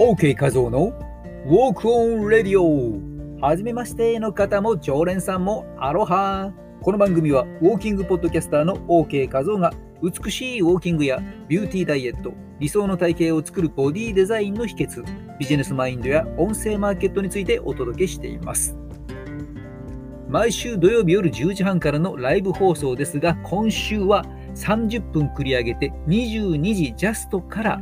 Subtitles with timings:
[0.00, 0.92] OK 画像の
[1.44, 6.52] Walk on Radio はじめましての方も常連さんもアロハ。
[6.80, 15.02] この番組はウォーキングポッドキャスターの OK 画像が美しいウォーキングやビューティーダイエット理想の体型を作るボディデザインの秘訣
[15.36, 18.78] ビジネスマインドや音声マーケットについてお届けしています。
[20.28, 24.24] 毎週土曜日夜10時半からのライブ放送ですが今週は
[24.54, 27.80] 30分繰り上げて22時ジャストから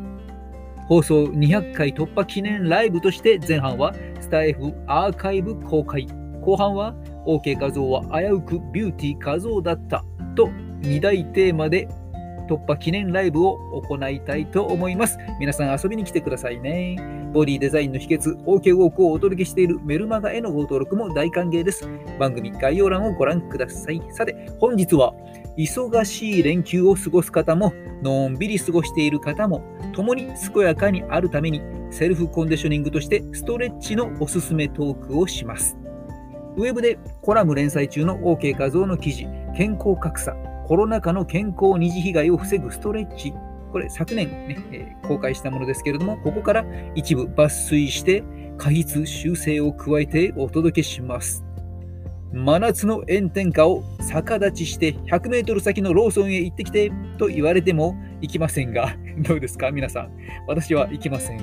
[0.88, 6.06] 放送200回突破記念ライブとして前半はスタイフアーカイブ公開
[6.40, 6.94] 後半は
[7.26, 10.04] OK 画像は危うくビューティー画像だった
[10.36, 10.48] と
[10.82, 11.88] 2大テーマで
[12.48, 15.18] 突破記念ライブを行いたいと思います。
[15.40, 16.96] 皆さん遊びに来てくださいね。
[17.32, 21.88] ボディデザインの秘訣、OK ウォークをお届けしているメルマガへのご登録も大歓迎です。
[22.18, 24.00] 番組概要欄をご覧ください。
[24.10, 25.12] さて、本日は
[25.56, 29.62] 忙しい連休を過ごす方も、のんびり過ごしている方も、
[29.94, 35.76] 共に健やかにあるために、セルフコンディショニングとしてストレッチのおすすめトークをします。
[36.56, 40.34] ウェブでコラム連載中の OK 画像の記事、健康格差、
[40.66, 43.32] コロナ禍の健康二次被害を防ぐストレッチ。
[43.72, 46.64] これ昨年ね、えー、公開したものですけれども、ここから
[46.94, 48.24] 一部抜粋して、
[48.58, 51.45] 過筆修正を加えてお届けします。
[52.32, 60.10] 真夏の炎天下を逆立ちして100メートル先のローソンへ行ってきてと言われても行きませんが、 どうですか皆さん。
[60.46, 61.40] 私は行きません。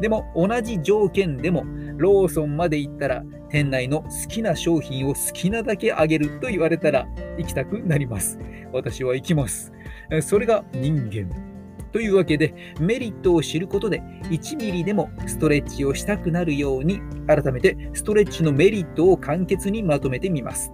[0.00, 1.64] でも同じ条件でも
[1.96, 7.06] ローソンまで行ったら店内の好きな商品を好きなだけあげると言われたら
[7.38, 8.38] 行きたくなります。
[8.72, 9.72] 私は行きます。
[10.20, 11.52] それが人間。
[11.92, 20.72] というわけで、メリットを知ることで、1ミリでもストレッチをしたくなるように、改めてストレッチのメリットを簡潔にまとめてみます。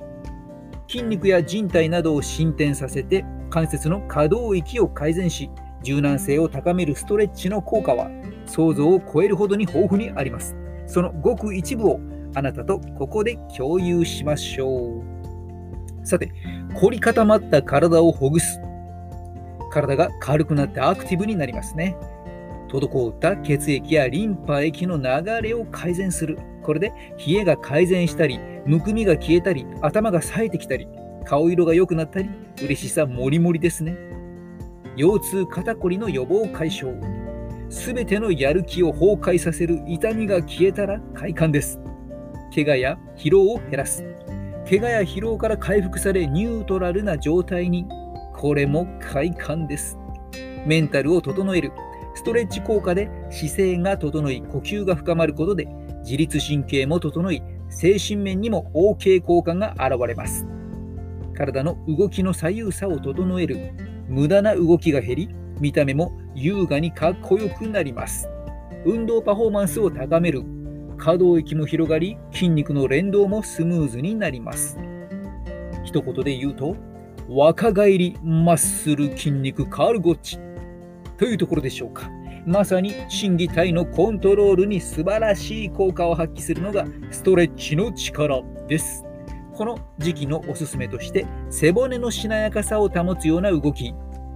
[0.88, 5.50] 筋肉や人体などを進展させて、関節の可動域を改善し、
[5.82, 8.10] 柔軟性を高めるストレッチの効果は、
[8.46, 10.56] 想像を超えるほどに豊富にあります。
[10.86, 12.00] そのごく一部を
[12.34, 16.06] あなたとここで共有しましょう。
[16.06, 16.32] さて、
[16.74, 18.58] 凝り固まった体をほぐす
[19.70, 21.96] 体が軽くなってアクティブになりますね。
[22.68, 26.38] 滞った血液やリンパ液の流れを改善する。
[26.62, 26.92] これで
[27.26, 30.86] 冷えが改善したり、むくみが消えたり、頭が冴えてきたり、
[31.24, 32.28] 顔色が良くなったり、
[32.62, 33.96] 嬉しさもりもりですね。
[34.96, 36.92] 腰痛肩こりの予防解消。
[37.70, 41.80] すべてのやる気を崩壊させる痛みが消えたら快感です。
[42.54, 44.04] 怪我や疲労を減らす。
[44.68, 47.86] 怪我や疲労から回復されニュートラルな状態に
[48.34, 49.98] これも快感です。
[50.66, 51.72] メンタルを整える。
[52.18, 55.68] ストレッチ効果で姿勢が整い、呼吸が深まることで
[56.02, 60.44] 自律神経も整い、精神面にも OK 効果が現れます。
[61.32, 63.70] 体の動きの左右差を整える。
[64.08, 65.28] 無駄な動きが減り、
[65.60, 68.28] 見た目も優雅にかっこよくなります。
[68.84, 70.42] 運動パフォーマンスを高める。
[70.96, 74.76] 可動域も広がり、筋肉の連動もスムーズになります。
[75.84, 76.74] 一言で言うと、
[77.28, 80.40] 若返りマッスル筋肉カールゴッチ
[81.18, 82.10] というところでしょうか。
[82.46, 89.04] まさに心技体のコントロールに素晴らしい効果を発揮するのがストレッチの力です。
[89.52, 93.92] この時期のおすすめとして背骨のしなやかさを保つような動き、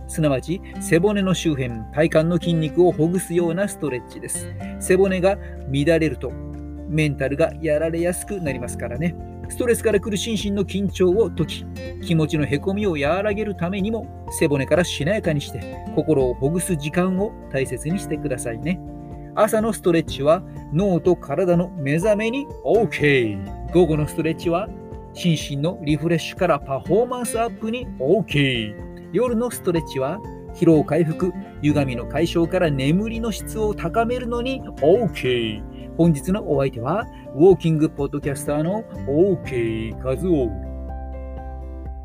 [0.08, 4.52] すなわち背骨の周辺、体幹の筋肉をほぐすようなストレッチです。
[4.80, 5.38] 背骨が
[5.72, 6.30] 乱れると
[6.88, 9.14] メンタルがやられやすくなりますからね。
[9.52, 11.64] ストレスから来る心身の緊張を解き、
[12.02, 15.60] 気持ちのへこみを和らげるためにも、背骨からしなやかにして、
[15.94, 18.80] 心をほぐす時間を大切にしてくださいね。
[19.34, 20.42] 朝のストレッチは
[20.72, 23.72] 脳と体の目覚めに OK。
[23.72, 24.68] 午後のストレッチは
[25.12, 28.74] 心身のリフレッシュからパフォーマンスアップに OK。
[29.12, 30.18] 夜のストレッチは
[30.54, 31.30] 疲労回復、
[31.60, 35.62] 歪みの解消から眠りの質を高めるのに OK。
[35.96, 40.48] 本日のお相手は、ウォーキングポッドキャスターの OK カズオ。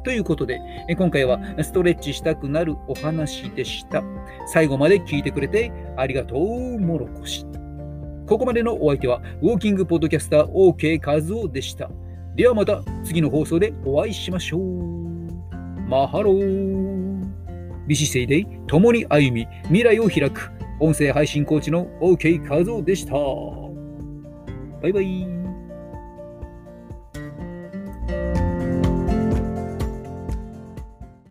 [0.03, 0.59] ということで、
[0.97, 4.03] 今回はストレッチしたくなるお話でした。
[4.47, 7.45] 最後まで聞いてくれてありがとう、もろこし。
[8.25, 11.89] ここまでのお相手は、ウォーキングポッドキャスター OK カズオでした。
[12.35, 14.62] ではまた次の放送でお会いしましょう。
[15.88, 17.25] マハロー。
[17.88, 23.66] 美姿勢で共に歩み、未来を開く、音声配信コーチの OK カズオでした。
[24.81, 25.37] バイバイ。